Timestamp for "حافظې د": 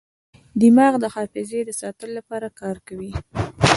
1.15-1.71